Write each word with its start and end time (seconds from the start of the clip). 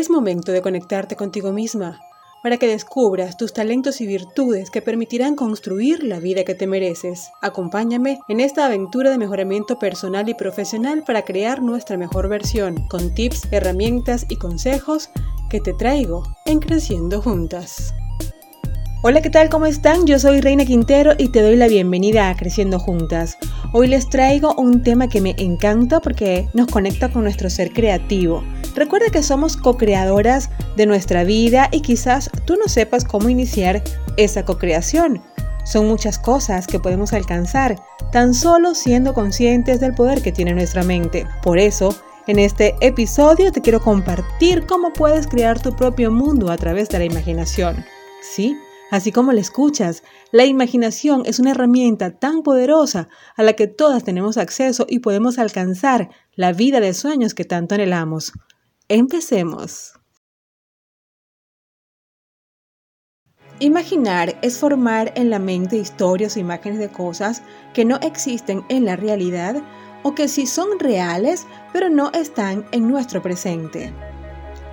Es 0.00 0.08
momento 0.08 0.50
de 0.50 0.62
conectarte 0.62 1.14
contigo 1.14 1.52
misma 1.52 2.00
para 2.42 2.56
que 2.56 2.66
descubras 2.66 3.36
tus 3.36 3.52
talentos 3.52 4.00
y 4.00 4.06
virtudes 4.06 4.70
que 4.70 4.80
permitirán 4.80 5.36
construir 5.36 6.04
la 6.04 6.20
vida 6.20 6.42
que 6.44 6.54
te 6.54 6.66
mereces. 6.66 7.28
Acompáñame 7.42 8.18
en 8.26 8.40
esta 8.40 8.64
aventura 8.64 9.10
de 9.10 9.18
mejoramiento 9.18 9.78
personal 9.78 10.26
y 10.30 10.32
profesional 10.32 11.04
para 11.06 11.26
crear 11.26 11.60
nuestra 11.60 11.98
mejor 11.98 12.30
versión, 12.30 12.88
con 12.88 13.12
tips, 13.12 13.48
herramientas 13.50 14.24
y 14.30 14.36
consejos 14.36 15.10
que 15.50 15.60
te 15.60 15.74
traigo 15.74 16.22
en 16.46 16.60
Creciendo 16.60 17.20
Juntas. 17.20 17.92
Hola, 19.02 19.20
¿qué 19.20 19.28
tal? 19.28 19.50
¿Cómo 19.50 19.66
están? 19.66 20.06
Yo 20.06 20.18
soy 20.18 20.40
Reina 20.40 20.64
Quintero 20.64 21.12
y 21.18 21.28
te 21.28 21.42
doy 21.42 21.56
la 21.56 21.68
bienvenida 21.68 22.30
a 22.30 22.36
Creciendo 22.36 22.78
Juntas. 22.78 23.36
Hoy 23.74 23.88
les 23.88 24.08
traigo 24.08 24.54
un 24.54 24.82
tema 24.82 25.10
que 25.10 25.20
me 25.20 25.34
encanta 25.36 26.00
porque 26.00 26.48
nos 26.54 26.68
conecta 26.68 27.12
con 27.12 27.24
nuestro 27.24 27.50
ser 27.50 27.72
creativo. 27.74 28.42
Recuerda 28.74 29.10
que 29.10 29.22
somos 29.22 29.56
co-creadoras 29.56 30.50
de 30.76 30.86
nuestra 30.86 31.24
vida 31.24 31.68
y 31.72 31.80
quizás 31.80 32.30
tú 32.44 32.56
no 32.56 32.68
sepas 32.68 33.04
cómo 33.04 33.28
iniciar 33.28 33.82
esa 34.16 34.44
co-creación. 34.44 35.22
Son 35.64 35.86
muchas 35.86 36.18
cosas 36.18 36.66
que 36.66 36.80
podemos 36.80 37.12
alcanzar 37.12 37.76
tan 38.12 38.34
solo 38.34 38.74
siendo 38.74 39.14
conscientes 39.14 39.80
del 39.80 39.94
poder 39.94 40.22
que 40.22 40.32
tiene 40.32 40.54
nuestra 40.54 40.82
mente. 40.82 41.26
Por 41.42 41.58
eso, 41.58 41.94
en 42.26 42.38
este 42.38 42.74
episodio 42.80 43.52
te 43.52 43.60
quiero 43.60 43.80
compartir 43.80 44.66
cómo 44.66 44.92
puedes 44.92 45.26
crear 45.26 45.60
tu 45.60 45.74
propio 45.74 46.10
mundo 46.10 46.50
a 46.50 46.56
través 46.56 46.88
de 46.88 46.98
la 46.98 47.04
imaginación. 47.04 47.84
¿Sí? 48.22 48.56
Así 48.90 49.12
como 49.12 49.32
le 49.32 49.40
escuchas, 49.40 50.02
la 50.32 50.44
imaginación 50.44 51.22
es 51.24 51.38
una 51.38 51.52
herramienta 51.52 52.18
tan 52.18 52.42
poderosa 52.42 53.08
a 53.36 53.42
la 53.42 53.52
que 53.52 53.68
todas 53.68 54.02
tenemos 54.02 54.36
acceso 54.36 54.86
y 54.88 54.98
podemos 54.98 55.38
alcanzar 55.38 56.10
la 56.34 56.52
vida 56.52 56.80
de 56.80 56.94
sueños 56.94 57.34
que 57.34 57.44
tanto 57.44 57.76
anhelamos. 57.76 58.32
Empecemos. 58.92 59.92
Imaginar 63.60 64.36
es 64.42 64.58
formar 64.58 65.12
en 65.14 65.30
la 65.30 65.38
mente 65.38 65.76
historias 65.76 66.34
o 66.34 66.40
imágenes 66.40 66.80
de 66.80 66.88
cosas 66.88 67.40
que 67.72 67.84
no 67.84 67.98
existen 67.98 68.64
en 68.68 68.84
la 68.84 68.96
realidad 68.96 69.62
o 70.02 70.16
que 70.16 70.26
sí 70.26 70.44
son 70.44 70.80
reales 70.80 71.46
pero 71.72 71.88
no 71.88 72.10
están 72.14 72.66
en 72.72 72.88
nuestro 72.88 73.22
presente. 73.22 73.94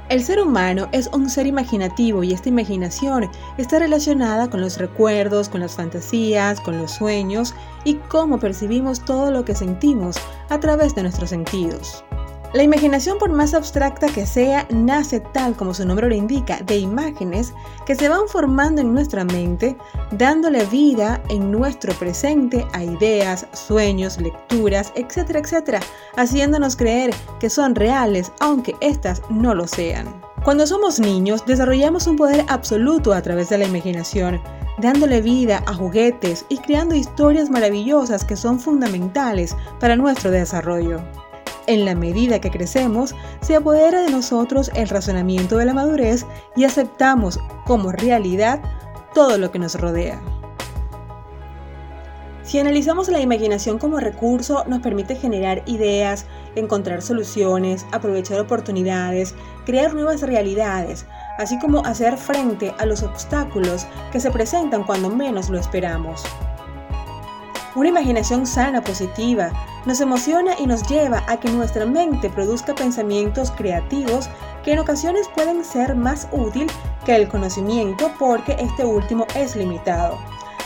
El 0.10 0.24
ser 0.24 0.42
humano 0.42 0.90
es 0.94 1.06
un 1.14 1.30
ser 1.30 1.46
imaginativo 1.46 2.24
y 2.24 2.34
esta 2.34 2.50
imaginación 2.50 3.30
está 3.60 3.78
relacionada 3.78 4.50
con 4.50 4.62
los 4.62 4.80
recuerdos, 4.80 5.48
con 5.48 5.62
las 5.62 5.76
fantasías, 5.76 6.60
con 6.60 6.80
los 6.80 6.90
sueños 6.90 7.54
y 7.84 7.94
cómo 8.10 8.40
percibimos 8.40 9.06
todo 9.06 9.30
lo 9.30 9.46
que 9.46 9.54
sentimos 9.54 10.18
a 10.50 10.60
través 10.60 10.96
de 10.96 11.04
nuestros 11.04 11.30
sentidos. 11.30 12.04
La 12.54 12.64
imaginación, 12.64 13.18
por 13.18 13.30
más 13.30 13.54
abstracta 13.54 14.08
que 14.08 14.26
sea, 14.26 14.66
nace 14.70 15.20
tal 15.20 15.54
como 15.56 15.74
su 15.74 15.86
nombre 15.86 16.08
lo 16.08 16.16
indica, 16.16 16.60
de 16.66 16.78
imágenes 16.78 17.54
que 17.86 17.94
se 17.94 18.08
van 18.08 18.30
formando 18.30 18.80
en 18.80 18.94
nuestra 18.94 19.26
mente, 19.26 19.76
dándole 20.12 20.66
vida 20.66 21.22
en 21.30 21.52
nuestro 21.52 21.94
presente 21.96 22.66
a 22.72 22.84
ideas, 22.84 23.48
sueños, 23.52 24.18
lecturas, 24.20 24.94
etcétera, 24.96 25.40
etcétera, 25.40 25.80
haciéndonos 26.16 26.78
creer 26.78 27.14
que 27.42 27.50
son 27.50 27.76
reales 27.76 28.32
aunque 28.40 28.76
éstas 28.80 29.22
no 29.30 29.54
lo 29.54 29.68
sean. 29.68 30.22
Cuando 30.46 30.66
somos 30.66 31.02
niños, 31.02 31.46
desarrollamos 31.46 32.08
un 32.08 32.16
poder 32.16 32.46
absoluto 32.48 33.14
a 33.14 33.22
través 33.22 33.50
de 33.50 33.58
la 33.58 33.66
imaginación, 33.66 34.42
dándole 34.78 35.20
vida 35.20 35.64
a 35.66 35.74
juguetes 35.74 36.46
y 36.48 36.60
creando 36.60 36.96
historias 36.96 37.50
maravillosas 37.50 38.24
que 38.24 38.38
son 38.38 38.58
fundamentales 38.58 39.58
para 39.82 39.98
nuestro 39.98 40.32
desarrollo. 40.32 41.02
En 41.68 41.84
la 41.84 41.96
medida 41.96 42.40
que 42.40 42.50
crecemos, 42.50 43.14
se 43.42 43.56
apodera 43.56 44.02
de 44.02 44.10
nosotros 44.10 44.72
el 44.74 44.88
razonamiento 44.88 45.58
de 45.58 45.66
la 45.66 45.74
madurez 45.74 46.26
y 46.56 46.64
aceptamos 46.64 47.40
como 47.66 47.92
realidad 47.92 48.62
todo 49.14 49.38
lo 49.38 49.52
que 49.52 49.60
nos 49.60 49.76
rodea. 49.76 50.22
Si 52.44 52.58
analizamos 52.58 53.10
la 53.10 53.20
imaginación 53.20 53.78
como 53.80 54.00
recurso, 54.00 54.64
nos 54.68 54.80
permite 54.80 55.18
generar 55.18 55.64
ideas, 55.66 56.26
encontrar 56.56 57.02
soluciones, 57.02 57.86
aprovechar 57.92 58.40
oportunidades, 58.40 59.36
crear 59.66 59.94
nuevas 59.94 60.22
realidades, 60.22 61.06
así 61.38 61.60
como 61.60 61.86
hacer 61.86 62.16
frente 62.16 62.74
a 62.78 62.86
los 62.86 63.04
obstáculos 63.04 63.86
que 64.14 64.22
se 64.22 64.32
presentan 64.32 64.86
cuando 64.86 65.10
menos 65.10 65.50
lo 65.50 65.60
esperamos. 65.60 66.24
Una 67.78 67.90
imaginación 67.90 68.48
sana, 68.48 68.82
positiva, 68.82 69.52
nos 69.86 70.02
emociona 70.02 70.54
y 70.58 70.66
nos 70.66 70.82
lleva 70.90 71.24
a 71.28 71.40
que 71.40 71.48
nuestra 71.52 71.86
mente 71.86 72.28
produzca 72.28 72.74
pensamientos 72.74 73.52
creativos 73.52 74.32
que 74.64 74.72
en 74.74 74.80
ocasiones 74.80 75.30
pueden 75.36 75.64
ser 75.64 75.94
más 75.94 76.28
útil 76.32 76.66
que 77.06 77.16
el 77.16 77.28
conocimiento 77.28 78.12
porque 78.18 78.56
este 78.60 78.84
último 78.84 79.28
es 79.36 79.56
limitado. 79.56 80.18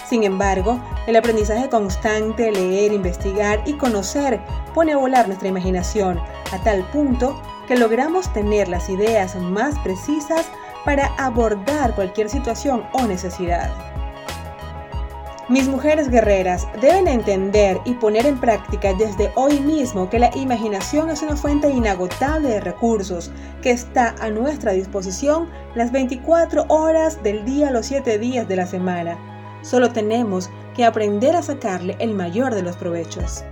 Sin 0.07 0.23
embargo, 0.23 0.79
el 1.05 1.17
aprendizaje 1.17 1.67
constante, 1.67 2.50
leer, 2.50 2.94
investigar 2.94 3.61
y 3.66 3.73
conocer 3.73 4.39
pone 4.73 4.94
a 4.94 4.97
volar 4.97 5.27
nuestra 5.27 5.50
imaginación 5.50 6.17
a 6.53 6.63
tal 6.63 6.81
punto 6.91 7.41
que 7.67 7.75
logramos 7.75 8.31
tener 8.31 8.69
las 8.69 8.88
ideas 8.88 9.35
más 9.35 9.77
precisas 9.79 10.50
para 10.85 11.07
abordar 11.17 11.94
cualquier 11.94 12.29
situación 12.29 12.85
o 12.94 13.05
necesidad. 13.05 13.91
Mis 15.51 15.67
mujeres 15.67 16.09
guerreras 16.09 16.66
deben 16.79 17.09
entender 17.09 17.81
y 17.84 17.95
poner 17.95 18.25
en 18.25 18.39
práctica 18.39 18.94
desde 18.94 19.34
hoy 19.35 19.59
mismo 19.59 20.09
que 20.09 20.17
la 20.17 20.34
imaginación 20.34 21.09
es 21.09 21.22
una 21.23 21.35
fuente 21.35 21.69
inagotable 21.69 22.47
de 22.47 22.62
recursos 22.62 23.31
que 23.62 23.72
está 23.72 24.16
a 24.22 24.29
nuestra 24.29 24.72
disposición 24.72 25.50
las 25.75 25.91
24 25.91 26.67
horas 26.69 27.22
del 27.22 27.44
día, 27.44 27.69
los 27.69 27.88
7 27.88 28.17
días 28.17 28.47
de 28.47 28.56
la 28.56 28.66
semana. 28.66 29.17
Solo 29.62 29.91
tenemos 29.91 30.50
que 30.73 30.85
aprender 30.85 31.35
a 31.35 31.44
sacarle 31.44 31.97
el 32.00 32.13
mayor 32.13 32.56
de 32.56 32.62
los 32.62 32.78
provechos. 32.78 33.44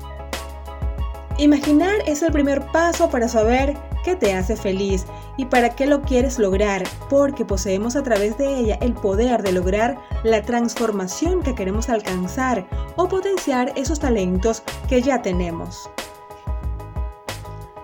Imaginar 1.38 1.98
es 2.06 2.22
el 2.22 2.32
primer 2.32 2.66
paso 2.68 3.10
para 3.10 3.28
saber 3.28 3.76
qué 4.10 4.16
te 4.16 4.34
hace 4.34 4.56
feliz 4.56 5.06
y 5.38 5.46
para 5.46 5.76
qué 5.76 5.86
lo 5.86 6.02
quieres 6.02 6.40
lograr, 6.40 6.84
porque 7.12 7.46
poseemos 7.46 7.96
a 7.96 8.02
través 8.02 8.40
de 8.40 8.58
ella 8.58 8.80
el 8.82 8.94
poder 8.94 9.44
de 9.44 9.52
lograr 9.52 10.00
la 10.24 10.42
transformación 10.42 11.44
que 11.44 11.54
queremos 11.54 11.90
alcanzar 11.90 12.68
o 12.96 13.08
potenciar 13.08 13.72
esos 13.76 14.00
talentos 14.00 14.64
que 14.88 15.04
ya 15.04 15.22
tenemos. 15.22 15.92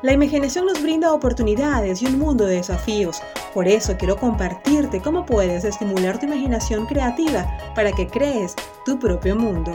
La 0.02 0.14
imaginación 0.14 0.66
nos 0.66 0.82
brinda 0.82 1.14
oportunidades 1.14 2.02
y 2.02 2.08
un 2.08 2.18
mundo 2.18 2.46
de 2.46 2.56
desafíos. 2.56 3.22
Por 3.54 3.68
eso 3.68 3.96
quiero 3.98 4.18
compartirte 4.18 5.02
cómo 5.02 5.28
puedes 5.28 5.64
estimular 5.64 6.20
tu 6.20 6.26
imaginación 6.26 6.88
creativa 6.88 7.46
para 7.76 7.92
que 7.92 8.08
crees 8.08 8.56
tu 8.84 8.98
propio 8.98 9.36
mundo. 9.36 9.74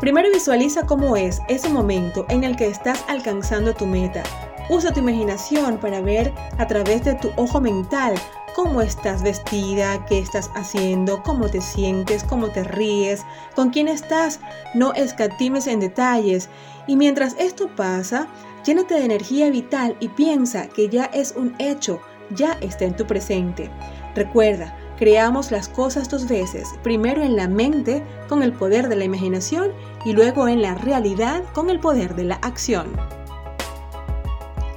Primero 0.00 0.30
visualiza 0.30 0.84
cómo 0.84 1.16
es 1.16 1.40
ese 1.48 1.70
momento 1.70 2.26
en 2.28 2.44
el 2.44 2.56
que 2.56 2.66
estás 2.66 3.04
alcanzando 3.08 3.74
tu 3.74 3.86
meta. 3.86 4.22
Usa 4.70 4.92
tu 4.92 5.00
imaginación 5.00 5.78
para 5.78 6.00
ver 6.00 6.32
a 6.58 6.66
través 6.68 7.02
de 7.02 7.14
tu 7.14 7.32
ojo 7.34 7.60
mental 7.60 8.14
cómo 8.54 8.80
estás 8.82 9.20
vestida, 9.20 10.06
qué 10.06 10.20
estás 10.20 10.48
haciendo, 10.54 11.24
cómo 11.24 11.48
te 11.48 11.60
sientes, 11.60 12.22
cómo 12.22 12.50
te 12.50 12.62
ríes, 12.62 13.24
con 13.56 13.70
quién 13.70 13.88
estás. 13.88 14.38
No 14.74 14.92
escatimes 14.94 15.66
en 15.66 15.80
detalles. 15.80 16.48
Y 16.86 16.94
mientras 16.94 17.34
esto 17.36 17.68
pasa, 17.74 18.28
llénate 18.64 18.94
de 18.94 19.06
energía 19.06 19.50
vital 19.50 19.96
y 19.98 20.06
piensa 20.06 20.68
que 20.68 20.88
ya 20.88 21.06
es 21.06 21.34
un 21.36 21.56
hecho, 21.58 22.00
ya 22.30 22.56
está 22.60 22.84
en 22.84 22.94
tu 22.94 23.08
presente. 23.08 23.70
Recuerda, 24.14 24.76
Creamos 25.00 25.50
las 25.50 25.66
cosas 25.66 26.10
dos 26.10 26.28
veces, 26.28 26.68
primero 26.82 27.22
en 27.22 27.34
la 27.34 27.48
mente 27.48 28.04
con 28.28 28.42
el 28.42 28.52
poder 28.52 28.90
de 28.90 28.96
la 28.96 29.04
imaginación 29.04 29.72
y 30.04 30.12
luego 30.12 30.46
en 30.46 30.60
la 30.60 30.74
realidad 30.74 31.42
con 31.54 31.70
el 31.70 31.80
poder 31.80 32.14
de 32.14 32.24
la 32.24 32.34
acción. 32.34 33.19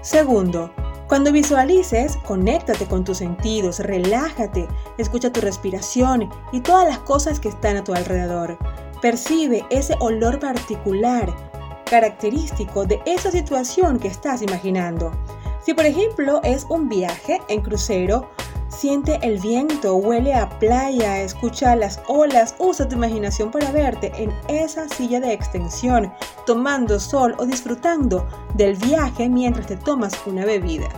Segundo, 0.03 0.69
cuando 1.07 1.31
visualices, 1.31 2.17
conéctate 2.27 2.85
con 2.87 3.05
tus 3.05 3.19
sentidos, 3.19 3.79
relájate, 3.79 4.67
escucha 4.97 5.31
tu 5.31 5.39
respiración 5.39 6.29
y 6.51 6.59
todas 6.59 6.85
las 6.85 6.99
cosas 6.99 7.39
que 7.39 7.47
están 7.47 7.77
a 7.77 7.85
tu 7.85 7.93
alrededor. 7.93 8.57
Percibe 9.01 9.65
ese 9.69 9.95
olor 10.01 10.39
particular, 10.39 11.33
característico 11.85 12.83
de 12.83 13.01
esa 13.05 13.31
situación 13.31 13.97
que 13.97 14.09
estás 14.09 14.41
imaginando. 14.41 15.13
Si 15.65 15.73
por 15.73 15.85
ejemplo 15.85 16.41
es 16.43 16.65
un 16.67 16.89
viaje 16.89 17.39
en 17.47 17.61
crucero, 17.61 18.29
Siente 18.75 19.19
el 19.21 19.39
viento, 19.39 19.95
huele 19.95 20.33
a 20.33 20.49
playa, 20.57 21.21
escucha 21.21 21.75
las 21.75 22.01
olas, 22.07 22.55
usa 22.57 22.87
tu 22.87 22.95
imaginación 22.95 23.51
para 23.51 23.71
verte 23.71 24.11
en 24.17 24.33
esa 24.47 24.89
silla 24.89 25.19
de 25.19 25.31
extensión, 25.31 26.11
tomando 26.47 26.99
sol 26.99 27.35
o 27.37 27.45
disfrutando 27.45 28.27
del 28.55 28.75
viaje 28.75 29.29
mientras 29.29 29.67
te 29.67 29.77
tomas 29.77 30.13
una 30.25 30.43
bebida. 30.43 30.89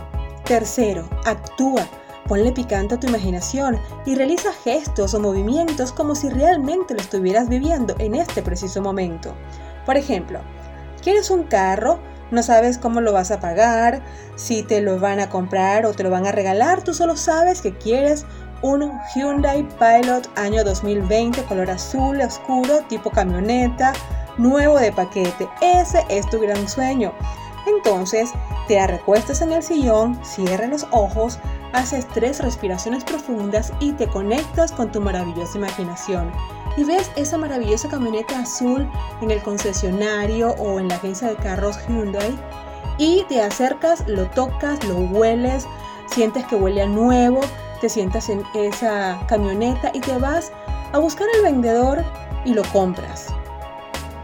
Tercero, 0.44 1.08
actúa. 1.26 1.86
Ponle 2.26 2.50
picante 2.50 2.94
a 2.94 3.00
tu 3.00 3.06
imaginación 3.08 3.78
y 4.04 4.16
realiza 4.16 4.52
gestos 4.64 5.14
o 5.14 5.20
movimientos 5.20 5.92
como 5.92 6.14
si 6.14 6.28
realmente 6.28 6.94
lo 6.94 7.00
estuvieras 7.00 7.48
viviendo 7.48 7.94
en 7.98 8.16
este 8.16 8.42
preciso 8.42 8.80
momento. 8.80 9.34
Por 9.84 9.96
ejemplo, 9.96 10.40
¿quieres 11.02 11.30
un 11.30 11.44
carro? 11.44 12.00
No 12.30 12.42
sabes 12.42 12.78
cómo 12.78 13.00
lo 13.00 13.12
vas 13.12 13.30
a 13.30 13.40
pagar, 13.40 14.02
si 14.34 14.62
te 14.62 14.80
lo 14.80 14.98
van 14.98 15.20
a 15.20 15.30
comprar 15.30 15.86
o 15.86 15.92
te 15.92 16.02
lo 16.02 16.10
van 16.10 16.26
a 16.26 16.32
regalar. 16.32 16.82
Tú 16.82 16.92
solo 16.92 17.16
sabes 17.16 17.60
que 17.60 17.72
quieres 17.72 18.26
un 18.62 18.92
Hyundai 19.14 19.66
Pilot 19.78 20.28
año 20.36 20.64
2020 20.64 21.42
color 21.44 21.70
azul 21.70 22.20
oscuro 22.20 22.80
tipo 22.88 23.10
camioneta 23.10 23.92
nuevo 24.38 24.78
de 24.78 24.92
paquete. 24.92 25.48
Ese 25.60 26.04
es 26.08 26.28
tu 26.28 26.40
gran 26.40 26.68
sueño. 26.68 27.12
Entonces 27.66 28.30
te 28.68 28.84
recuestas 28.86 29.40
en 29.42 29.52
el 29.52 29.62
sillón, 29.62 30.18
cierras 30.24 30.70
los 30.70 30.86
ojos, 30.90 31.38
haces 31.72 32.06
tres 32.08 32.40
respiraciones 32.40 33.04
profundas 33.04 33.72
y 33.80 33.92
te 33.92 34.08
conectas 34.08 34.72
con 34.72 34.90
tu 34.90 35.00
maravillosa 35.00 35.58
imaginación. 35.58 36.30
Y 36.76 36.84
ves 36.84 37.10
esa 37.16 37.38
maravillosa 37.38 37.88
camioneta 37.88 38.40
azul 38.40 38.88
en 39.22 39.30
el 39.30 39.42
concesionario 39.42 40.50
o 40.58 40.78
en 40.78 40.88
la 40.88 40.96
agencia 40.96 41.28
de 41.28 41.36
carros 41.36 41.78
Hyundai 41.86 42.36
y 42.98 43.24
te 43.28 43.40
acercas, 43.42 44.06
lo 44.06 44.26
tocas, 44.30 44.82
lo 44.84 44.96
hueles, 44.96 45.66
sientes 46.06 46.44
que 46.46 46.56
huele 46.56 46.82
a 46.82 46.86
nuevo, 46.86 47.40
te 47.80 47.88
sientas 47.88 48.28
en 48.28 48.42
esa 48.54 49.18
camioneta 49.28 49.90
y 49.92 50.00
te 50.00 50.16
vas 50.18 50.52
a 50.92 50.98
buscar 50.98 51.26
al 51.36 51.42
vendedor 51.42 52.04
y 52.44 52.54
lo 52.54 52.62
compras. 52.72 53.28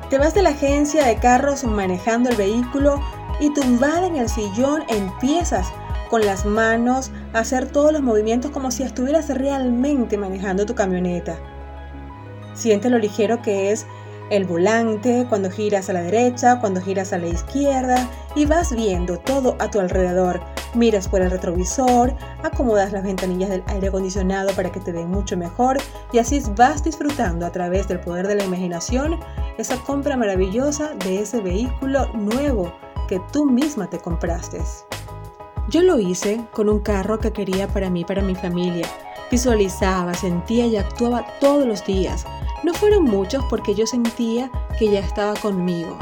Te 0.08 0.18
vas 0.18 0.34
de 0.34 0.42
la 0.42 0.50
agencia 0.50 1.04
de 1.04 1.16
carros 1.16 1.64
manejando 1.64 2.30
el 2.30 2.36
vehículo 2.36 3.00
y 3.40 3.52
tumbada 3.52 4.06
en 4.06 4.16
el 4.16 4.28
sillón 4.28 4.84
empiezas 4.88 5.68
con 6.10 6.24
las 6.24 6.44
manos 6.44 7.10
a 7.32 7.40
hacer 7.40 7.70
todos 7.70 7.92
los 7.92 8.02
movimientos 8.02 8.50
como 8.50 8.70
si 8.70 8.82
estuvieras 8.82 9.28
realmente 9.30 10.18
manejando 10.18 10.66
tu 10.66 10.74
camioneta. 10.74 11.38
Siente 12.54 12.90
lo 12.90 12.98
ligero 12.98 13.42
que 13.42 13.72
es 13.72 13.86
el 14.30 14.44
volante, 14.46 15.26
cuando 15.28 15.50
giras 15.50 15.90
a 15.90 15.92
la 15.92 16.02
derecha, 16.02 16.58
cuando 16.58 16.80
giras 16.80 17.12
a 17.12 17.18
la 17.18 17.26
izquierda 17.26 18.08
y 18.34 18.46
vas 18.46 18.74
viendo 18.74 19.18
todo 19.18 19.56
a 19.58 19.70
tu 19.70 19.78
alrededor. 19.78 20.40
Miras 20.74 21.06
por 21.06 21.20
el 21.20 21.30
retrovisor, 21.30 22.14
acomodas 22.42 22.92
las 22.92 23.02
ventanillas 23.02 23.50
del 23.50 23.62
aire 23.66 23.88
acondicionado 23.88 24.54
para 24.54 24.72
que 24.72 24.80
te 24.80 24.92
den 24.92 25.10
mucho 25.10 25.36
mejor 25.36 25.76
y 26.12 26.18
así 26.18 26.42
vas 26.56 26.82
disfrutando 26.82 27.44
a 27.44 27.52
través 27.52 27.88
del 27.88 28.00
poder 28.00 28.26
de 28.26 28.36
la 28.36 28.44
imaginación 28.44 29.20
esa 29.58 29.76
compra 29.76 30.16
maravillosa 30.16 30.94
de 31.04 31.20
ese 31.20 31.42
vehículo 31.42 32.06
nuevo 32.14 32.72
que 33.08 33.20
tú 33.32 33.44
misma 33.44 33.90
te 33.90 33.98
compraste. 33.98 34.62
Yo 35.68 35.82
lo 35.82 35.98
hice 35.98 36.40
con 36.52 36.70
un 36.70 36.80
carro 36.80 37.18
que 37.18 37.32
quería 37.32 37.68
para 37.68 37.90
mí, 37.90 38.04
para 38.04 38.22
mi 38.22 38.34
familia. 38.34 38.86
Visualizaba, 39.30 40.14
sentía 40.14 40.66
y 40.66 40.76
actuaba 40.76 41.26
todos 41.38 41.66
los 41.66 41.84
días 41.84 42.24
no 42.62 42.74
fueron 42.74 43.04
muchos 43.04 43.44
porque 43.50 43.74
yo 43.74 43.86
sentía 43.86 44.50
que 44.78 44.90
ya 44.90 45.00
estaba 45.00 45.34
conmigo. 45.34 45.98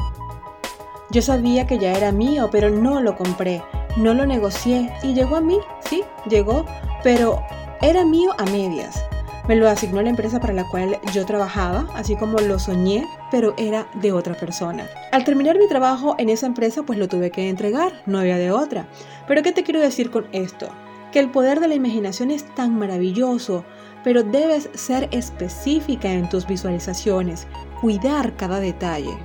Yo 1.10 1.22
sabía 1.22 1.66
que 1.66 1.78
ya 1.78 1.92
era 1.92 2.12
mío, 2.12 2.48
pero 2.52 2.70
no 2.70 3.00
lo 3.00 3.16
compré, 3.16 3.62
no 3.96 4.14
lo 4.14 4.26
negocié 4.26 4.92
y 5.02 5.14
llegó 5.14 5.36
a 5.36 5.40
mí, 5.40 5.58
sí, 5.88 6.04
llegó, 6.28 6.64
pero 7.02 7.42
era 7.80 8.04
mío 8.04 8.30
a 8.38 8.44
medias. 8.44 9.02
Me 9.48 9.56
lo 9.56 9.68
asignó 9.68 10.00
la 10.02 10.10
empresa 10.10 10.38
para 10.38 10.52
la 10.52 10.68
cual 10.68 11.00
yo 11.12 11.26
trabajaba, 11.26 11.88
así 11.94 12.14
como 12.14 12.38
lo 12.38 12.60
soñé, 12.60 13.04
pero 13.32 13.54
era 13.56 13.88
de 13.94 14.12
otra 14.12 14.34
persona. 14.34 14.86
Al 15.10 15.24
terminar 15.24 15.58
mi 15.58 15.66
trabajo 15.66 16.14
en 16.18 16.28
esa 16.28 16.46
empresa, 16.46 16.84
pues 16.84 16.98
lo 16.98 17.08
tuve 17.08 17.32
que 17.32 17.48
entregar, 17.48 18.02
no 18.06 18.20
había 18.20 18.38
de 18.38 18.52
otra. 18.52 18.86
Pero 19.26 19.42
¿qué 19.42 19.50
te 19.50 19.64
quiero 19.64 19.80
decir 19.80 20.12
con 20.12 20.28
esto? 20.30 20.68
Que 21.10 21.18
el 21.18 21.30
poder 21.30 21.58
de 21.58 21.66
la 21.66 21.74
imaginación 21.74 22.30
es 22.30 22.44
tan 22.54 22.78
maravilloso, 22.78 23.64
pero 24.04 24.22
debes 24.22 24.70
ser 24.74 25.08
específica 25.12 26.10
en 26.10 26.28
tus 26.28 26.46
visualizaciones, 26.46 27.46
cuidar 27.80 28.34
cada 28.36 28.60
detalle. 28.60 29.16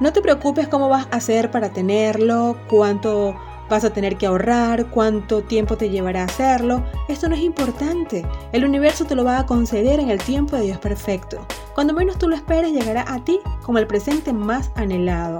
No 0.00 0.12
te 0.12 0.20
preocupes 0.20 0.68
cómo 0.68 0.88
vas 0.88 1.06
a 1.10 1.16
hacer 1.16 1.50
para 1.50 1.70
tenerlo, 1.70 2.58
cuánto 2.68 3.34
vas 3.68 3.84
a 3.84 3.92
tener 3.92 4.16
que 4.16 4.26
ahorrar, 4.26 4.90
cuánto 4.90 5.42
tiempo 5.42 5.76
te 5.76 5.90
llevará 5.90 6.22
a 6.22 6.26
hacerlo. 6.26 6.84
Esto 7.08 7.28
no 7.28 7.34
es 7.34 7.42
importante. 7.42 8.24
El 8.52 8.64
universo 8.64 9.04
te 9.04 9.14
lo 9.14 9.24
va 9.24 9.38
a 9.38 9.46
conceder 9.46 10.00
en 10.00 10.10
el 10.10 10.20
tiempo 10.20 10.56
de 10.56 10.62
Dios 10.62 10.78
perfecto. 10.78 11.44
Cuando 11.74 11.94
menos 11.94 12.18
tú 12.18 12.28
lo 12.28 12.36
esperes, 12.36 12.72
llegará 12.72 13.04
a 13.08 13.24
ti 13.24 13.40
como 13.62 13.78
el 13.78 13.86
presente 13.86 14.32
más 14.32 14.70
anhelado. 14.76 15.38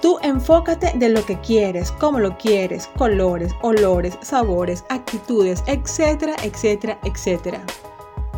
Tú 0.00 0.18
enfócate 0.22 0.92
de 0.94 1.10
lo 1.10 1.24
que 1.26 1.38
quieres, 1.40 1.92
cómo 1.92 2.20
lo 2.20 2.38
quieres, 2.38 2.86
colores, 2.96 3.54
olores, 3.60 4.16
sabores, 4.22 4.82
actitudes, 4.88 5.62
etcétera, 5.66 6.36
etcétera, 6.42 6.98
etcétera. 7.04 7.62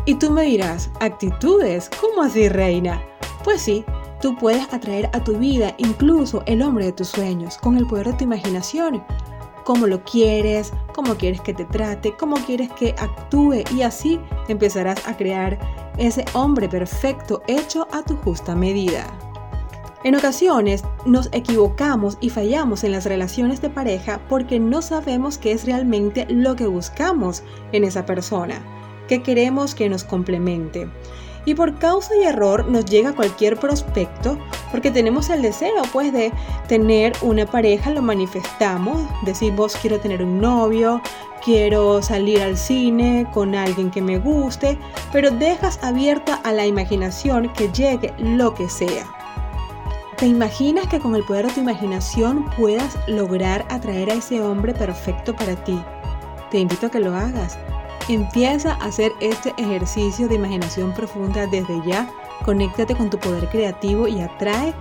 Y 0.05 0.15
tú 0.15 0.29
me 0.29 0.43
dirás, 0.43 0.89
actitudes, 0.99 1.89
¿cómo 2.01 2.23
así, 2.23 2.49
reina? 2.49 3.01
Pues 3.45 3.61
sí, 3.61 3.85
tú 4.21 4.35
puedes 4.35 4.73
atraer 4.73 5.09
a 5.13 5.23
tu 5.23 5.37
vida 5.37 5.73
incluso 5.77 6.43
el 6.47 6.61
hombre 6.61 6.85
de 6.85 6.91
tus 6.91 7.07
sueños 7.07 7.57
con 7.57 7.77
el 7.77 7.87
poder 7.87 8.07
de 8.07 8.13
tu 8.13 8.23
imaginación. 8.25 9.01
Cómo 9.63 9.87
lo 9.87 10.03
quieres, 10.03 10.73
cómo 10.93 11.15
quieres 11.15 11.39
que 11.39 11.53
te 11.53 11.63
trate, 11.63 12.13
cómo 12.17 12.35
quieres 12.45 12.69
que 12.73 12.93
actúe 12.99 13.63
y 13.73 13.83
así 13.83 14.19
empezarás 14.49 15.07
a 15.07 15.15
crear 15.15 15.57
ese 15.97 16.25
hombre 16.33 16.67
perfecto 16.67 17.41
hecho 17.47 17.87
a 17.93 18.03
tu 18.03 18.17
justa 18.17 18.53
medida. 18.53 19.07
En 20.03 20.15
ocasiones 20.15 20.83
nos 21.05 21.29
equivocamos 21.31 22.17
y 22.19 22.29
fallamos 22.29 22.83
en 22.83 22.91
las 22.91 23.05
relaciones 23.05 23.61
de 23.61 23.69
pareja 23.69 24.19
porque 24.27 24.59
no 24.59 24.81
sabemos 24.81 25.37
qué 25.37 25.53
es 25.53 25.65
realmente 25.65 26.25
lo 26.29 26.57
que 26.57 26.67
buscamos 26.67 27.41
en 27.71 27.85
esa 27.85 28.05
persona, 28.05 28.61
que 29.07 29.23
queremos 29.23 29.75
que 29.75 29.87
nos 29.87 30.03
complemente. 30.03 30.89
Y 31.45 31.55
por 31.55 31.77
causa 31.79 32.13
y 32.17 32.23
error 32.23 32.67
nos 32.69 32.83
llega 32.83 33.15
cualquier 33.15 33.57
prospecto 33.57 34.37
porque 34.71 34.91
tenemos 34.91 35.29
el 35.29 35.41
deseo 35.41 35.83
pues 35.93 36.11
de 36.11 36.33
tener 36.67 37.13
una 37.21 37.45
pareja, 37.45 37.89
lo 37.89 38.01
manifestamos, 38.01 39.01
decimos 39.25 39.77
quiero 39.81 40.01
tener 40.01 40.21
un 40.21 40.41
novio, 40.41 41.01
quiero 41.45 42.01
salir 42.01 42.41
al 42.41 42.57
cine 42.57 43.25
con 43.33 43.55
alguien 43.55 43.89
que 43.89 44.01
me 44.01 44.19
guste, 44.19 44.77
pero 45.13 45.31
dejas 45.31 45.81
abierta 45.81 46.35
a 46.43 46.51
la 46.51 46.65
imaginación 46.65 47.53
que 47.53 47.69
llegue 47.71 48.13
lo 48.17 48.53
que 48.53 48.67
sea. 48.67 49.22
¿Te 50.23 50.29
imaginas 50.29 50.87
que 50.87 51.01
con 51.01 51.15
el 51.15 51.23
poder 51.25 51.47
de 51.47 51.51
tu 51.51 51.59
imaginación 51.59 52.49
puedas 52.51 52.97
lograr 53.09 53.65
atraer 53.69 54.09
a 54.09 54.13
ese 54.13 54.41
hombre 54.41 54.73
perfecto 54.73 55.35
para 55.35 55.61
ti? 55.65 55.77
Te 56.49 56.59
invito 56.59 56.85
a 56.85 56.89
que 56.89 57.01
lo 57.01 57.13
hagas. 57.13 57.59
Empieza 58.07 58.75
a 58.75 58.85
hacer 58.85 59.11
este 59.19 59.53
ejercicio 59.57 60.29
de 60.29 60.35
imaginación 60.35 60.93
profunda 60.93 61.45
desde 61.47 61.77
ya. 61.85 62.09
Conéctate 62.45 62.95
con 62.95 63.09
tu 63.09 63.19
poder 63.19 63.49
creativo 63.49 64.07
y 64.07 64.21
atrae 64.21 64.73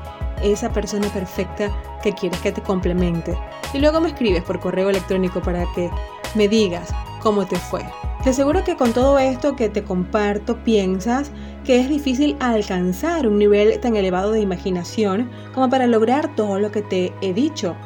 esa 0.45 0.73
persona 0.73 1.09
perfecta 1.09 1.77
que 2.05 2.13
quieres 2.13 2.39
que 2.39 2.53
te 2.53 2.63
complemente. 2.63 3.37
Y 3.75 3.81
luego 3.81 4.01
me 4.01 4.11
escribes 4.11 4.45
por 4.45 4.61
correo 4.61 4.91
electrónico 4.91 5.43
para 5.43 5.67
que 5.75 5.91
me 6.37 6.47
digas 6.47 6.95
cómo 7.21 7.47
te 7.47 7.57
fue. 7.57 7.83
Te 8.23 8.31
aseguro 8.31 8.63
que 8.63 8.77
con 8.77 8.93
todo 8.93 9.19
esto 9.19 9.57
que 9.57 9.69
te 9.69 9.83
comparto 9.83 10.63
piensas 10.63 11.33
que 11.65 11.81
es 11.81 11.89
difícil 11.89 12.37
alcanzar 12.41 13.27
un 13.27 13.39
nivel 13.39 13.79
tan 13.81 13.97
elevado 13.97 14.33
de 14.33 14.41
imaginación 14.41 15.31
como 15.55 15.69
para 15.71 15.87
lograr 15.87 16.35
todo 16.35 16.59
lo 16.59 16.73
que 16.73 16.83
te 16.83 17.13
he 17.21 17.33
dicho. 17.33 17.77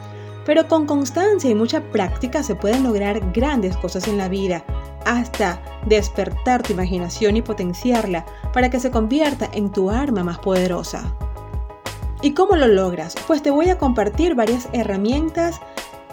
Pero 0.44 0.68
con 0.68 0.86
constancia 0.86 1.50
y 1.50 1.54
mucha 1.54 1.80
práctica 1.90 2.42
se 2.42 2.54
pueden 2.54 2.84
lograr 2.84 3.32
grandes 3.32 3.76
cosas 3.76 4.06
en 4.08 4.16
la 4.16 4.28
vida, 4.28 4.64
hasta 5.04 5.60
despertar 5.86 6.62
tu 6.62 6.72
imaginación 6.72 7.36
y 7.36 7.42
potenciarla 7.42 8.24
para 8.52 8.70
que 8.70 8.80
se 8.80 8.90
convierta 8.90 9.50
en 9.52 9.70
tu 9.70 9.90
arma 9.90 10.24
más 10.24 10.38
poderosa. 10.38 11.14
¿Y 12.22 12.32
cómo 12.32 12.56
lo 12.56 12.66
logras? 12.66 13.14
Pues 13.26 13.42
te 13.42 13.50
voy 13.50 13.68
a 13.68 13.78
compartir 13.78 14.34
varias 14.34 14.68
herramientas 14.72 15.60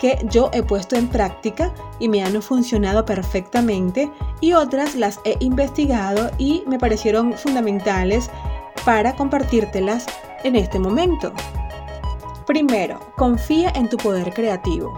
que 0.03 0.19
yo 0.29 0.49
he 0.51 0.61
puesto 0.61 0.97
en 0.97 1.07
práctica 1.07 1.71
y 1.97 2.09
me 2.09 2.21
han 2.25 2.41
funcionado 2.41 3.05
perfectamente 3.05 4.11
y 4.41 4.51
otras 4.51 4.95
las 4.95 5.21
he 5.23 5.37
investigado 5.39 6.29
y 6.37 6.61
me 6.67 6.77
parecieron 6.77 7.31
fundamentales 7.37 8.29
para 8.83 9.15
compartírtelas 9.15 10.05
en 10.43 10.57
este 10.57 10.77
momento. 10.77 11.31
Primero, 12.45 12.99
confía 13.15 13.71
en 13.75 13.87
tu 13.87 13.95
poder 13.95 14.33
creativo. 14.33 14.93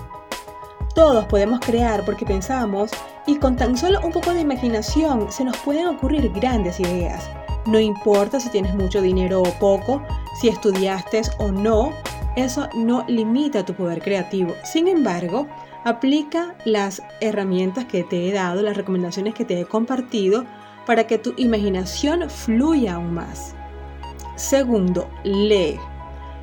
Todos 0.95 1.25
podemos 1.25 1.59
crear 1.59 2.03
porque 2.03 2.25
pensamos 2.25 2.89
y 3.27 3.35
con 3.35 3.57
tan 3.57 3.77
solo 3.77 4.00
un 4.03 4.12
poco 4.12 4.33
de 4.33 4.41
imaginación 4.41 5.31
se 5.31 5.43
nos 5.43 5.55
pueden 5.57 5.85
ocurrir 5.85 6.31
grandes 6.31 6.79
ideas. 6.79 7.29
No 7.67 7.79
importa 7.79 8.39
si 8.39 8.50
tienes 8.50 8.74
mucho 8.74 9.03
dinero 9.03 9.43
o 9.43 9.53
poco, 9.59 10.01
si 10.41 10.47
estudiaste 10.47 11.21
o 11.38 11.51
no, 11.51 11.93
eso 12.35 12.67
no 12.75 13.05
limita 13.07 13.65
tu 13.65 13.73
poder 13.73 14.01
creativo. 14.01 14.53
Sin 14.63 14.87
embargo, 14.87 15.47
aplica 15.83 16.55
las 16.65 17.01
herramientas 17.21 17.85
que 17.85 18.03
te 18.03 18.27
he 18.27 18.33
dado, 18.33 18.61
las 18.61 18.75
recomendaciones 18.75 19.33
que 19.33 19.45
te 19.45 19.59
he 19.59 19.65
compartido 19.65 20.45
para 20.85 21.07
que 21.07 21.17
tu 21.17 21.33
imaginación 21.37 22.29
fluya 22.29 22.95
aún 22.95 23.13
más. 23.13 23.55
Segundo, 24.35 25.09
lee. 25.23 25.79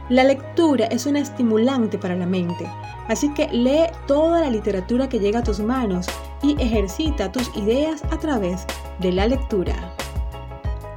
La 0.09 0.25
lectura 0.25 0.87
es 0.87 1.07
un 1.07 1.17
estimulante 1.17 1.97
para 1.97 2.17
la 2.17 2.27
mente, 2.27 2.67
así 3.09 3.33
que 3.35 3.49
lee 3.49 3.87
toda 4.07 4.41
la 4.41 4.51
literatura 4.51 5.09
que 5.09 5.21
llega 5.21 5.39
a 5.39 5.45
tus 5.45 5.61
manos 5.61 6.07
y 6.43 6.61
ejercita 6.61 7.31
tus 7.31 7.55
ideas 7.57 8.03
a 8.11 8.19
través 8.19 8.67
de 8.99 9.13
la 9.13 9.27
lectura. 9.27 9.75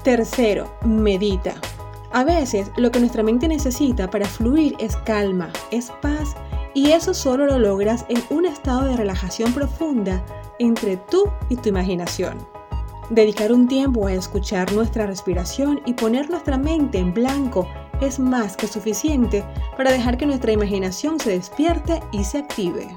Tercero, 0.04 0.78
medita. 0.84 1.54
A 2.16 2.24
veces 2.24 2.72
lo 2.78 2.92
que 2.92 3.02
nuestra 3.02 3.24
mente 3.24 3.46
necesita 3.46 4.10
para 4.10 4.26
fluir 4.26 4.74
es 4.80 4.96
calma, 4.96 5.52
es 5.72 5.92
paz 6.02 6.34
y 6.74 6.92
eso 6.92 7.14
solo 7.14 7.46
lo 7.46 7.60
logras 7.60 8.06
en 8.08 8.24
un 8.30 8.46
estado 8.46 8.86
de 8.86 8.96
relajación 8.96 9.52
profunda 9.52 10.24
entre 10.58 10.96
tú 10.96 11.26
y 11.50 11.58
tu 11.58 11.68
imaginación. 11.68 12.38
Dedicar 13.10 13.52
un 13.52 13.68
tiempo 13.68 14.08
a 14.08 14.14
escuchar 14.14 14.72
nuestra 14.72 15.06
respiración 15.06 15.82
y 15.86 15.92
poner 15.92 16.30
nuestra 16.30 16.58
mente 16.58 17.00
en 17.00 17.14
blanco 17.14 17.68
es 18.00 18.18
más 18.18 18.56
que 18.56 18.68
suficiente 18.68 19.44
para 19.76 19.92
dejar 19.92 20.18
que 20.18 20.26
nuestra 20.26 20.54
imaginación 20.54 21.20
se 21.20 21.32
despierte 21.32 22.02
y 22.14 22.24
se 22.24 22.38
active. 22.38 22.96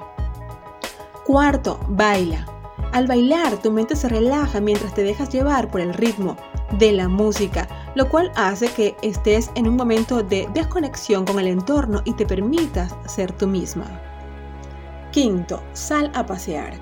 Cuarto, 1.27 1.81
baila. 1.89 2.47
Al 2.93 3.09
bailar, 3.09 3.57
tu 3.61 3.73
mente 3.73 3.97
se 3.97 4.09
relaja 4.09 4.61
mientras 4.61 4.95
te 4.95 5.03
dejas 5.03 5.29
llevar 5.31 5.73
por 5.73 5.81
el 5.81 5.93
ritmo 5.93 6.37
de 6.73 6.93
la 6.93 7.09
música, 7.09 7.67
lo 7.95 8.09
cual 8.09 8.31
hace 8.37 8.69
que 8.69 8.97
estés 9.03 9.51
en 9.55 9.69
un 9.69 9.77
momento 9.77 10.23
de 10.23 10.49
desconexión 10.55 11.25
con 11.25 11.39
el 11.39 11.47
entorno 11.47 12.03
y 12.05 12.13
te 12.13 12.27
permitas 12.27 12.95
ser 13.07 13.33
tú 13.33 13.47
misma. 13.47 13.87
Quinto, 15.11 15.63
sal 15.73 16.11
a 16.15 16.27
pasear. 16.27 16.75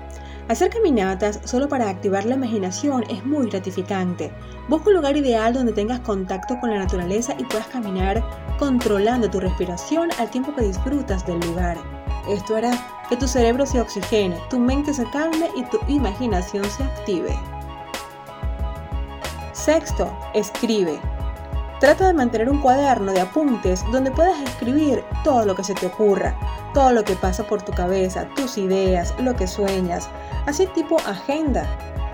Hacer 0.49 0.69
caminatas 0.69 1.41
solo 1.43 1.67
para 1.67 1.89
activar 1.89 2.25
la 2.25 2.35
imaginación 2.35 3.03
es 3.09 3.25
muy 3.25 3.49
gratificante. 3.49 4.31
Busca 4.69 4.89
un 4.89 4.95
lugar 4.95 5.17
ideal 5.17 5.53
donde 5.53 5.73
tengas 5.73 5.99
contacto 6.01 6.57
con 6.59 6.69
la 6.69 6.79
naturaleza 6.79 7.35
y 7.37 7.43
puedas 7.43 7.67
caminar 7.67 8.23
controlando 8.57 9.29
tu 9.29 9.39
respiración 9.39 10.09
al 10.19 10.29
tiempo 10.29 10.55
que 10.55 10.63
disfrutas 10.63 11.25
del 11.25 11.39
lugar. 11.41 11.77
Esto 12.29 12.55
hará 12.55 12.71
que 13.09 13.17
tu 13.17 13.27
cerebro 13.27 13.65
se 13.65 13.81
oxigene, 13.81 14.37
tu 14.49 14.59
mente 14.59 14.93
se 14.93 15.09
calme 15.11 15.49
y 15.55 15.63
tu 15.63 15.79
imaginación 15.87 16.63
se 16.69 16.83
active. 16.83 17.37
Sexto, 19.67 20.09
escribe. 20.33 20.97
Trata 21.81 22.07
de 22.07 22.13
mantener 22.13 22.49
un 22.49 22.61
cuaderno 22.61 23.11
de 23.11 23.19
apuntes 23.19 23.83
donde 23.91 24.11
puedas 24.11 24.39
escribir 24.39 25.03
todo 25.25 25.43
lo 25.43 25.55
que 25.55 25.63
se 25.65 25.73
te 25.73 25.87
ocurra, 25.87 26.33
todo 26.73 26.93
lo 26.93 27.03
que 27.03 27.15
pasa 27.17 27.43
por 27.43 27.61
tu 27.61 27.73
cabeza, 27.73 28.29
tus 28.37 28.57
ideas, 28.57 29.13
lo 29.19 29.35
que 29.35 29.45
sueñas, 29.45 30.09
así 30.45 30.67
tipo 30.67 30.95
agenda. 31.05 31.65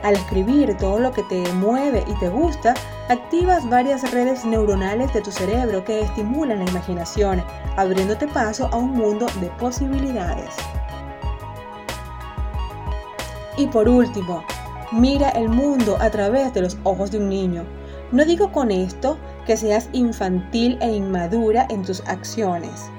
Al 0.02 0.16
escribir 0.16 0.76
todo 0.78 0.98
lo 0.98 1.12
que 1.12 1.22
te 1.22 1.44
mueve 1.54 2.04
y 2.08 2.16
te 2.16 2.28
gusta, 2.28 2.74
activas 3.08 3.70
varias 3.70 4.12
redes 4.12 4.44
neuronales 4.46 5.14
de 5.14 5.22
tu 5.22 5.32
cerebro 5.32 5.86
que 5.86 6.02
estimulan 6.02 6.58
la 6.58 6.72
imaginación, 6.72 7.44
abriéndote 7.78 8.28
paso 8.30 8.68
a 8.72 8.78
un 8.78 8.94
mundo 8.94 9.28
de 9.40 9.50
posibilidades. 9.60 10.56
Y 13.58 13.68
por 13.68 13.88
último, 13.88 14.44
mira 14.94 15.30
el 15.30 15.50
mundo 15.50 15.98
a 16.00 16.12
través 16.12 16.54
de 16.54 16.62
los 16.62 16.78
ojos 16.84 17.10
de 17.10 17.18
un 17.18 17.28
niño. 17.28 17.64
No 18.12 18.24
digo 18.26 18.52
con 18.52 18.70
esto 18.70 19.18
que 19.48 19.58
seas 19.58 19.90
infantil 19.92 20.78
e 20.82 20.94
inmadura 20.94 21.66
en 21.70 21.82
tus 21.82 22.02
acciones. 22.02 22.92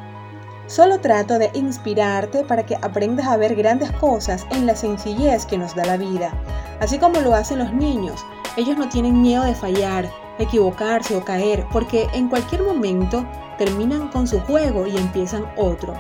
Solo 0.67 0.99
trato 0.99 1.39
de 1.39 1.51
inspirarte 1.55 2.43
para 2.43 2.67
que 2.67 2.75
aprendas 2.77 3.29
a 3.29 3.37
ver 3.37 3.55
grandes 3.55 3.93
cosas 3.93 4.45
en 4.51 4.67
la 4.67 4.75
sencillez 4.75 5.47
que 5.47 5.57
nos 5.57 5.77
da 5.77 5.85
la 5.85 5.97
vida, 5.97 6.33
así 6.81 6.99
como 6.99 7.21
lo 7.21 7.33
hacen 7.33 7.61
los 7.61 7.73
niños. 7.73 8.27
Ellos 8.57 8.77
no 8.77 8.89
tienen 8.89 9.23
miedo 9.23 9.45
de 9.45 9.55
fallar, 9.55 10.11
equivocarse 10.39 11.15
o 11.17 11.25
caer, 11.25 11.65
porque 11.71 12.09
en 12.13 12.29
cualquier 12.29 12.65
momento 12.65 13.25
terminan 13.57 14.09
con 14.09 14.27
su 14.27 14.41
juego 14.41 14.87
y 14.87 14.97
empiezan 14.97 15.47
otro. 15.57 15.95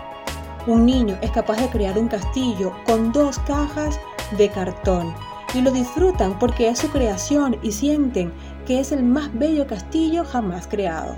Un 0.66 0.86
niño 0.86 1.16
es 1.20 1.30
capaz 1.30 1.58
de 1.58 1.68
crear 1.68 1.96
un 1.96 2.08
castillo 2.08 2.72
con 2.84 3.12
dos 3.12 3.38
cajas 3.40 4.00
de 4.36 4.48
cartón 4.48 5.14
y 5.54 5.60
lo 5.60 5.70
disfrutan 5.70 6.38
porque 6.38 6.68
es 6.68 6.80
su 6.80 6.88
creación 6.88 7.56
y 7.62 7.72
sienten 7.72 8.32
que 8.66 8.80
es 8.80 8.92
el 8.92 9.04
más 9.04 9.32
bello 9.38 9.66
castillo 9.66 10.24
jamás 10.24 10.66
creado. 10.66 11.16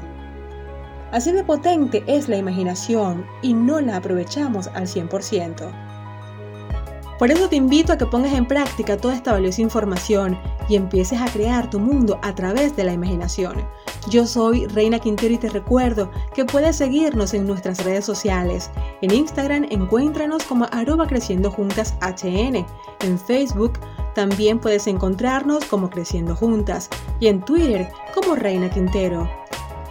Así 1.13 1.33
de 1.33 1.45
potente 1.45 2.05
es 2.07 2.29
la 2.29 2.37
imaginación 2.37 3.25
y 3.43 3.55
no 3.55 3.81
la 3.81 3.97
aprovechamos 3.97 4.69
al 4.69 4.87
100%. 4.87 5.87
Por 7.19 7.31
eso 7.31 7.49
te 7.49 7.57
invito 7.57 7.95
a 7.95 7.97
que 7.97 8.05
pongas 8.05 8.35
en 8.35 8.47
práctica 8.47 8.99
toda 8.99 9.15
esta 9.15 9.33
valiosa 9.33 9.63
información 9.63 10.39
y 10.69 10.77
empieces 10.77 11.19
a 11.19 11.27
crear 11.27 11.71
tu 11.71 11.79
mundo 11.81 12.19
a 12.23 12.35
través 12.35 12.77
de 12.77 12.85
la 12.85 12.93
imaginación. 12.93 13.67
Yo 14.11 14.27
soy 14.27 14.67
Reina 14.67 14.99
Quintero 14.99 15.33
y 15.33 15.39
te 15.39 15.49
recuerdo 15.49 16.11
que 16.35 16.45
puedes 16.45 16.77
seguirnos 16.77 17.33
en 17.33 17.47
nuestras 17.47 17.83
redes 17.85 18.05
sociales. 18.05 18.71
En 19.01 19.15
Instagram 19.15 19.67
encuéntranos 19.71 20.45
como 20.45 20.67
arroba 20.71 21.07
creciendo 21.07 21.51
juntas 21.51 21.95
HN. 22.03 22.67
En 23.01 23.19
Facebook 23.19 23.79
también 24.17 24.59
puedes 24.59 24.89
encontrarnos 24.89 25.65
como 25.67 25.91
Creciendo 25.91 26.35
Juntas 26.35 26.89
y 27.21 27.29
en 27.29 27.41
Twitter 27.43 27.89
como 28.15 28.35
Reina 28.35 28.69
Quintero. 28.71 29.31